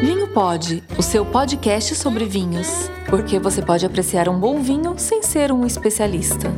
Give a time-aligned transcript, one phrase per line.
[0.00, 2.68] Vinho Pode, o seu podcast sobre vinhos,
[3.10, 6.54] porque você pode apreciar um bom vinho sem ser um especialista.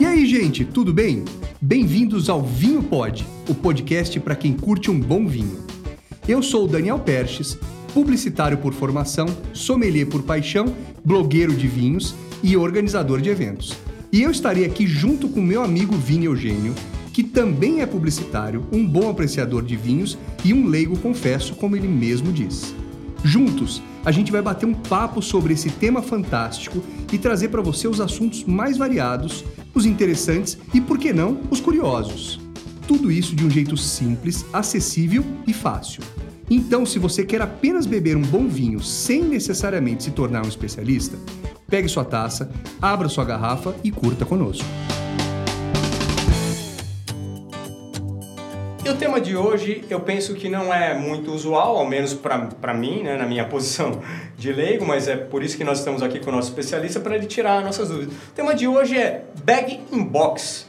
[0.00, 1.22] E aí, gente, tudo bem?
[1.60, 5.66] Bem-vindos ao Vinho Pod, o podcast para quem curte um bom vinho.
[6.26, 7.58] Eu sou o Daniel Perches,
[7.92, 13.76] publicitário por formação, sommelier por paixão, blogueiro de vinhos e organizador de eventos.
[14.10, 16.74] E eu estarei aqui junto com meu amigo Vini Eugênio,
[17.16, 21.88] que também é publicitário, um bom apreciador de vinhos e um leigo, confesso, como ele
[21.88, 22.74] mesmo diz.
[23.24, 27.88] Juntos, a gente vai bater um papo sobre esse tema fantástico e trazer para você
[27.88, 32.38] os assuntos mais variados, os interessantes e, por que não, os curiosos.
[32.86, 36.02] Tudo isso de um jeito simples, acessível e fácil.
[36.50, 41.16] Então, se você quer apenas beber um bom vinho sem necessariamente se tornar um especialista,
[41.66, 44.66] pegue sua taça, abra sua garrafa e curta conosco.
[48.86, 52.72] E o tema de hoje eu penso que não é muito usual, ao menos para
[52.72, 54.00] mim, né, na minha posição
[54.38, 57.16] de leigo, mas é por isso que nós estamos aqui com o nosso especialista para
[57.16, 58.14] ele tirar nossas dúvidas.
[58.14, 60.68] O tema de hoje é bag in box.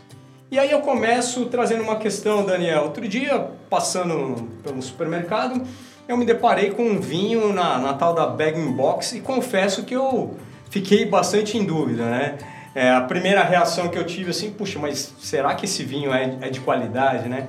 [0.49, 2.85] E aí eu começo trazendo uma questão, Daniel.
[2.85, 5.61] Outro dia, passando pelo supermercado,
[6.07, 9.83] eu me deparei com um vinho na, na tal da bag in box e confesso
[9.83, 10.35] que eu
[10.71, 12.39] fiquei bastante em dúvida, né?
[12.73, 16.35] É, a primeira reação que eu tive assim, puxa, mas será que esse vinho é,
[16.41, 17.47] é de qualidade, né?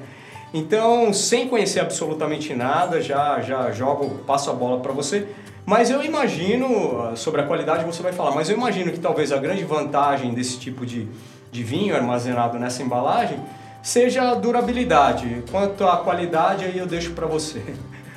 [0.52, 5.28] Então, sem conhecer absolutamente nada, já, já jogo, passo a bola para você.
[5.66, 9.30] Mas eu imagino, ah, sobre a qualidade você vai falar, mas eu imagino que talvez
[9.30, 11.06] a grande vantagem desse tipo de,
[11.52, 13.38] de vinho armazenado nessa embalagem
[13.82, 15.44] seja a durabilidade.
[15.50, 17.62] Quanto à qualidade, aí eu deixo para você.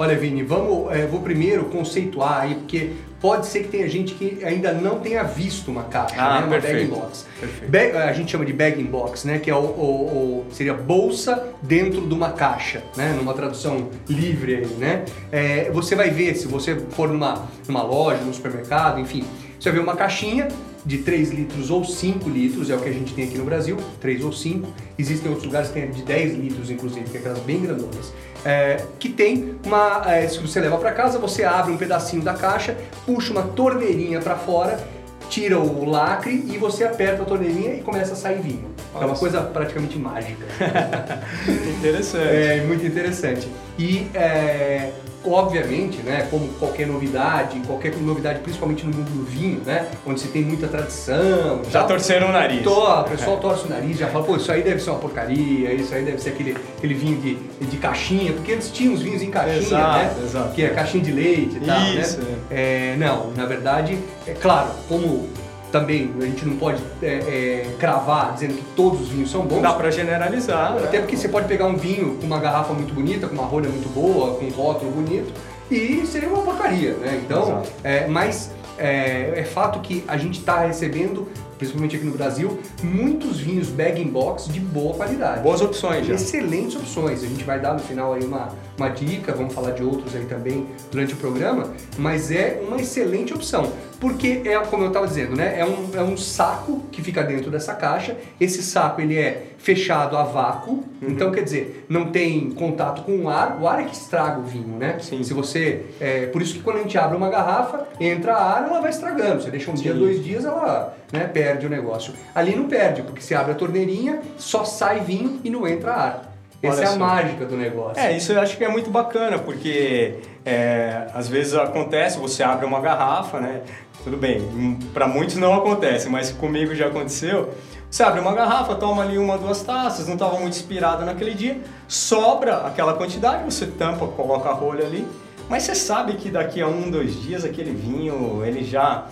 [0.00, 4.42] Olha, Vini, vamos, é, vou primeiro conceituar aí, porque pode ser que tenha gente que
[4.42, 6.46] ainda não tenha visto uma caixa, ah, né?
[6.46, 7.26] Uma bag in box.
[7.68, 9.38] Bag, a gente chama de bag in box, né?
[9.38, 13.12] Que é o, o, o, seria bolsa dentro de uma caixa, né?
[13.12, 15.04] Numa tradução livre aí, né?
[15.30, 19.22] É, você vai ver, se você for numa, numa loja, num supermercado, enfim,
[19.58, 20.48] você vai ver uma caixinha
[20.84, 23.76] de 3 litros ou 5 litros, é o que a gente tem aqui no Brasil,
[24.00, 24.68] 3 ou 5.
[24.98, 28.12] Existem outros lugares que tem de 10 litros, inclusive, que é aquelas bem grandonas.
[28.44, 30.02] É, que tem uma.
[30.06, 34.20] É, se você leva para casa, você abre um pedacinho da caixa, puxa uma torneirinha
[34.20, 34.80] para fora,
[35.28, 38.70] tira o lacre e você aperta a torneirinha e começa a sair vinho.
[38.92, 39.04] Nossa.
[39.04, 40.44] É uma coisa praticamente mágica.
[41.78, 42.26] interessante.
[42.26, 43.48] É muito interessante.
[43.78, 44.90] E é,
[45.24, 50.28] obviamente, né, como qualquer novidade, qualquer novidade, principalmente no mundo do vinho, né, onde se
[50.28, 51.62] tem muita tradição.
[51.70, 52.66] Já torceram o nariz.
[52.66, 55.94] O pessoal torce o nariz, já fala, pô, isso aí deve ser uma porcaria, isso
[55.94, 57.34] aí deve ser aquele, aquele vinho de,
[57.66, 60.14] de caixinha, porque antes tinha os vinhos em caixinha, exato, né?
[60.24, 60.54] Exato.
[60.54, 62.38] Que é caixinha de leite e tal, isso, né?
[62.50, 62.60] É.
[62.70, 65.28] É, não, na verdade, é claro, como
[65.70, 69.56] também a gente não pode é, é, cravar dizendo que todos os vinhos são bons.
[69.56, 70.76] Não dá para generalizar.
[70.76, 71.00] Até né?
[71.00, 73.88] porque você pode pegar um vinho com uma garrafa muito bonita, com uma rolha muito
[73.88, 75.32] boa, com um rótulo bonito,
[75.70, 77.20] e seria uma porcaria, né?
[77.24, 81.28] Então, é, mas é, é fato que a gente está recebendo
[81.60, 85.42] principalmente aqui no Brasil, muitos vinhos bag in box de boa qualidade.
[85.42, 86.14] Boas opções já.
[86.14, 87.22] Excelentes opções.
[87.22, 88.48] A gente vai dar no final aí uma,
[88.78, 93.34] uma dica, vamos falar de outros aí também durante o programa, mas é uma excelente
[93.34, 93.70] opção.
[94.00, 95.58] Porque é, como eu estava dizendo, né?
[95.58, 98.16] É um, é um saco que fica dentro dessa caixa.
[98.40, 101.10] Esse saco ele é fechado a vácuo, uhum.
[101.10, 103.58] então quer dizer, não tem contato com o ar.
[103.60, 104.98] O ar é que estraga o vinho, né?
[105.00, 105.22] Sim.
[105.22, 108.80] Se você, é, por isso que quando a gente abre uma garrafa, entra ar, ela
[108.80, 109.42] vai estragando.
[109.42, 109.82] Você deixa um Sim.
[109.82, 112.14] dia, dois dias, ela né, perde o negócio.
[112.34, 116.30] Ali não perde, porque se abre a torneirinha, só sai vinho e não entra ar.
[116.62, 116.98] Essa Olha é a só.
[116.98, 118.02] mágica do negócio.
[118.02, 122.66] É, isso eu acho que é muito bacana, porque é, às vezes acontece, você abre
[122.66, 123.62] uma garrafa, né?
[124.02, 127.50] Tudo bem, para muitos não acontece, mas comigo já aconteceu.
[127.90, 131.60] Você abre uma garrafa, toma ali uma, duas taças, não estava muito inspirado naquele dia,
[131.88, 135.06] sobra aquela quantidade, você tampa, coloca a rolha ali,
[135.48, 139.06] mas você sabe que daqui a um, dois dias aquele vinho, ele já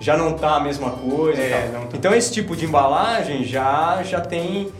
[0.00, 1.40] já não tá a mesma coisa.
[1.40, 1.96] É, tá.
[1.96, 4.70] Então esse tipo de embalagem já, já tem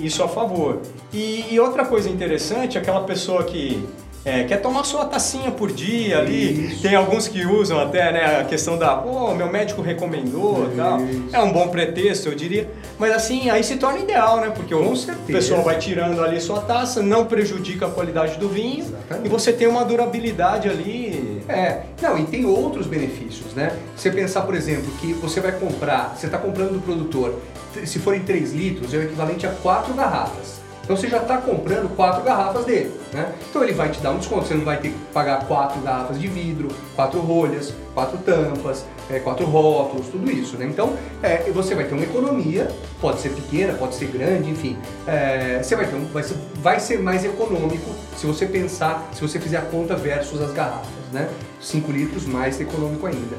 [0.00, 0.80] isso a favor.
[1.12, 3.88] E, e outra coisa interessante, aquela pessoa que
[4.28, 6.66] é, quer tomar sua tacinha por dia ali.
[6.72, 6.82] Isso.
[6.82, 10.98] Tem alguns que usam até né, a questão da, pô, meu médico recomendou tal.
[11.32, 12.70] É um bom pretexto, eu diria.
[12.98, 14.50] Mas assim, aí se torna ideal, né?
[14.54, 15.26] Porque Com o certeza.
[15.26, 19.26] pessoal vai tirando ali sua taça, não prejudica a qualidade do vinho Exatamente.
[19.26, 21.42] e você tem uma durabilidade ali.
[21.48, 23.76] É, não, e tem outros benefícios, né?
[23.96, 27.40] Você pensar, por exemplo, que você vai comprar, você está comprando do produtor,
[27.84, 30.58] se forem 3 litros, é o equivalente a 4 garrafas.
[30.88, 33.34] Então você já está comprando quatro garrafas dele, né?
[33.50, 36.18] Então ele vai te dar um desconto, você não vai ter que pagar quatro garrafas
[36.18, 40.64] de vidro, quatro rolhas, quatro tampas, é, quatro rótulos, tudo isso, né?
[40.64, 42.68] Então é, você vai ter uma economia,
[43.02, 46.80] pode ser pequena, pode ser grande, enfim, é, você vai ter um, vai, ser, vai
[46.80, 51.28] ser mais econômico se você pensar, se você fizer a conta versus as garrafas, né?
[51.60, 53.36] 5 litros mais econômico ainda.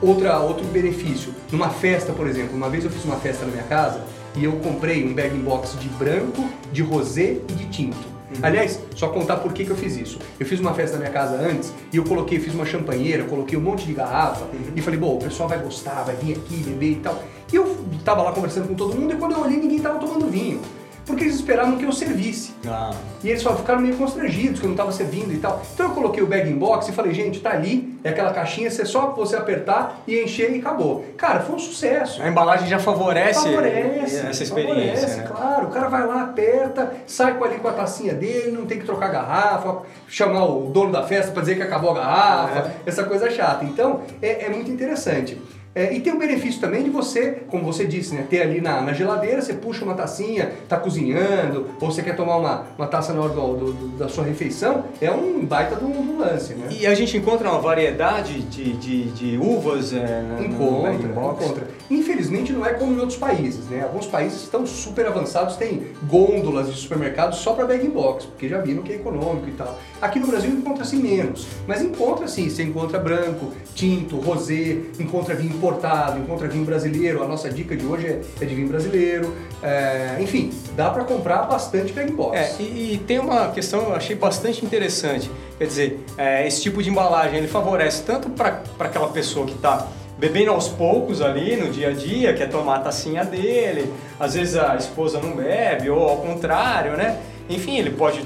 [0.00, 3.64] Outra, outro benefício, numa festa, por exemplo, uma vez eu fiz uma festa na minha
[3.64, 4.00] casa
[4.36, 7.96] e eu comprei um bag box de branco, de rosé e de tinto.
[7.96, 8.40] Uhum.
[8.42, 10.18] Aliás, só contar por que, que eu fiz isso.
[10.38, 13.56] Eu fiz uma festa na minha casa antes e eu coloquei, fiz uma champanheira, coloquei
[13.56, 14.72] um monte de garrafa uhum.
[14.74, 17.22] e falei, bom, o pessoal vai gostar, vai vir aqui beber e tal.
[17.52, 20.28] E eu tava lá conversando com todo mundo e quando eu olhei ninguém tava tomando
[20.30, 20.60] vinho
[21.06, 22.52] porque eles esperavam que eu servisse.
[22.66, 22.90] Ah.
[23.22, 25.62] E eles só ficaram meio constrangidos que eu não estava servindo e tal.
[25.72, 28.66] Então eu coloquei o bag in box e falei, gente, tá ali, é aquela caixinha,
[28.66, 31.04] é só você apertar e encher e acabou.
[31.16, 32.20] Cara, foi um sucesso.
[32.20, 35.08] A embalagem já favorece, favorece essa experiência.
[35.08, 35.28] Favorece, né?
[35.28, 35.66] claro.
[35.68, 38.84] O cara vai lá, aperta, sai com ali com a tacinha dele, não tem que
[38.84, 42.74] trocar garrafa, chamar o dono da festa para dizer que acabou a garrafa, é.
[42.84, 43.64] essa coisa chata.
[43.64, 45.40] Então é, é muito interessante.
[45.76, 48.80] É, e tem o benefício também de você, como você disse, né, ter ali na,
[48.80, 53.12] na geladeira, você puxa uma tacinha, tá cozinhando, ou você quer tomar uma, uma taça
[53.12, 56.68] na hora do, do, do, da sua refeição, é um baita do, do lance, né?
[56.70, 61.68] E a gente encontra uma variedade de, de, de uvas é, encontra, encontra.
[61.90, 63.82] Infelizmente não é como em outros países, né?
[63.82, 68.60] Alguns países estão super avançados, tem gôndolas de supermercados só para bag box, porque já
[68.60, 69.78] viram que é econômico e tal.
[70.00, 75.54] Aqui no Brasil encontra-se menos, mas encontra sim, você encontra branco, tinto, rosé, encontra vinho
[75.54, 77.22] importado, encontra vinho brasileiro.
[77.22, 79.34] A nossa dica de hoje é, é de vinho brasileiro.
[79.62, 82.36] É, enfim, dá para comprar bastante bag box.
[82.36, 85.30] É, e, e, tem uma questão que eu achei bastante interessante.
[85.58, 89.86] Quer dizer, é, esse tipo de embalagem ele favorece tanto para aquela pessoa que está
[90.18, 94.56] bebendo aos poucos ali no dia a dia, quer tomar a tacinha dele, às vezes
[94.56, 97.20] a esposa não bebe, ou ao contrário, né?
[97.48, 98.24] Enfim, ele pode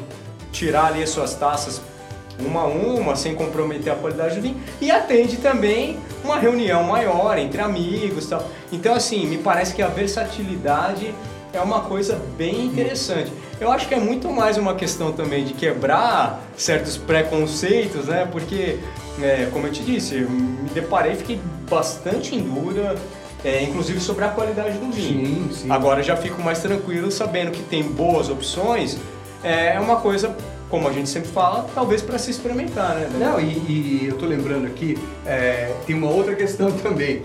[0.52, 1.80] tirar ali as suas taças
[2.38, 7.36] uma a uma, sem comprometer a qualidade do vinho, e atende também uma reunião maior
[7.38, 8.46] entre amigos tal.
[8.72, 11.14] Então, assim, me parece que a versatilidade
[11.52, 13.32] é uma coisa bem interessante.
[13.60, 18.26] Eu acho que é muito mais uma questão também de quebrar certos preconceitos, né?
[18.30, 18.78] Porque,
[19.20, 21.40] é, como eu te disse, eu me deparei e fiquei
[21.70, 22.96] bastante dúvida,
[23.44, 25.26] é, inclusive sobre a qualidade do vinho.
[25.26, 25.70] Sim, sim.
[25.70, 28.98] Agora já fico mais tranquilo sabendo que tem boas opções.
[29.42, 30.36] É uma coisa
[30.70, 33.10] como a gente sempre fala, talvez para se experimentar, né?
[33.18, 34.96] Não, e, e eu estou lembrando aqui,
[35.26, 37.22] é, tem uma outra questão também.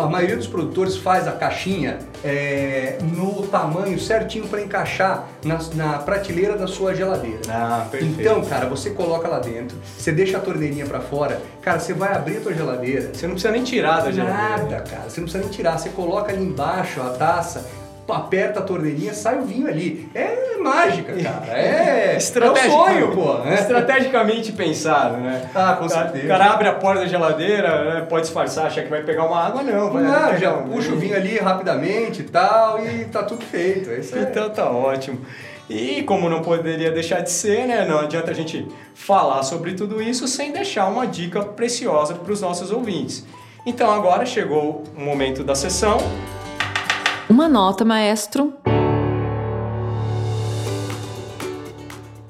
[0.00, 5.98] A maioria dos produtores faz a caixinha é, no tamanho certinho para encaixar na, na,
[5.98, 7.40] prateleira da sua geladeira.
[7.48, 8.20] Ah, perfeito.
[8.20, 12.12] Então, cara, você coloca lá dentro, você deixa a torneirinha para fora, cara, você vai
[12.12, 13.10] abrir a tua geladeira.
[13.14, 14.48] Você não precisa nem tirar da geladeira.
[14.48, 15.78] Nada, cara, você não precisa nem tirar.
[15.78, 17.64] Você coloca ali embaixo a taça,
[18.08, 20.08] aperta a torneirinha, sai o vinho ali.
[20.14, 21.46] É mágica, cara.
[21.48, 23.34] É, é um sonho, pô.
[23.38, 23.54] Né?
[23.54, 25.48] Estrategicamente pensado, né?
[25.54, 26.24] Ah, com certeza.
[26.24, 28.06] O cara abre a porta da geladeira, né?
[28.08, 29.90] pode disfarçar, achar que vai pegar uma água, não.
[29.90, 30.68] Vai não, já um...
[30.68, 33.90] puxa o vinho ali rapidamente e tal, e tá tudo feito.
[33.90, 35.20] É isso então tá ótimo.
[35.68, 40.02] E como não poderia deixar de ser, né, não adianta a gente falar sobre tudo
[40.02, 43.24] isso sem deixar uma dica preciosa para os nossos ouvintes.
[43.66, 45.98] Então agora chegou o momento da sessão
[47.38, 48.52] uma nota, maestro.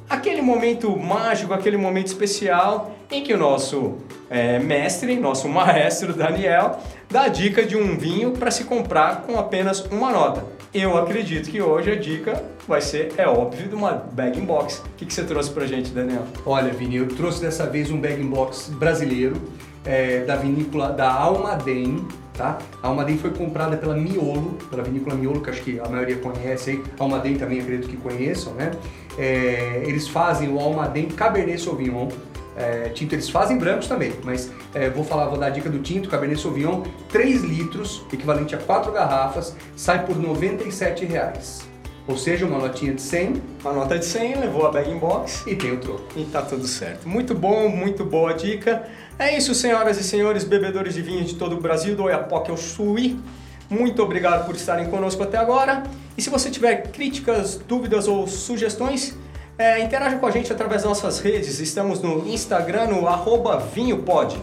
[0.06, 3.96] Aquele momento mágico, aquele momento especial em que o nosso
[4.28, 6.78] é, mestre, nosso maestro Daniel,
[7.10, 10.44] dá a dica de um vinho para se comprar com apenas uma nota.
[10.74, 14.80] Eu acredito que hoje a dica vai ser, é óbvio, de uma bag box.
[14.80, 16.24] O que, que você trouxe pra gente, Daniel?
[16.44, 19.40] Olha, Vini, eu trouxe dessa vez um bag box brasileiro
[19.86, 22.06] é, da vinícola da Almaden,
[22.38, 22.56] tá?
[22.82, 26.70] A Almaden foi comprada pela Miolo, pela vinícola Miolo, que acho que a maioria conhece
[26.70, 26.84] aí.
[26.98, 28.70] A Almaden também acredito que conheçam, né?
[29.18, 32.08] É, eles fazem o Almaden Cabernet Sauvignon.
[32.56, 35.78] É, tinto eles fazem brancos também, mas é, vou falar, vou dar a dica do
[35.78, 41.67] tinto, Cabernet Sauvignon, 3 litros, equivalente a 4 garrafas, sai por 97 reais.
[42.08, 43.42] Ou seja, uma notinha de 100.
[43.60, 45.44] Uma nota de 100, levou a bag in box.
[45.46, 46.04] E tem o troco.
[46.16, 47.06] E tá tudo certo.
[47.06, 48.88] Muito bom, muito boa dica.
[49.18, 52.56] É isso, senhoras e senhores, bebedores de vinho de todo o Brasil, do Oiapoque ao
[52.56, 53.20] Suí.
[53.68, 55.82] Muito obrigado por estarem conosco até agora.
[56.16, 59.14] E se você tiver críticas, dúvidas ou sugestões,
[59.58, 61.60] é, interaja com a gente através das nossas redes.
[61.60, 64.40] Estamos no Instagram, no arroba vinhopod.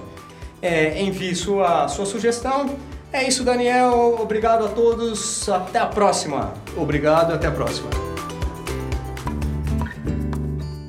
[0.61, 2.75] É, envie sua, sua sugestão
[3.15, 4.17] é isso, Daniel.
[4.19, 5.47] Obrigado a todos.
[5.49, 6.53] Até a próxima.
[6.75, 7.89] Obrigado, até a próxima.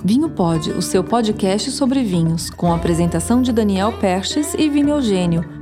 [0.04, 4.90] Vinho Pod, o seu podcast sobre vinhos, com a apresentação de Daniel Perches e Vini
[4.90, 5.55] Eugênio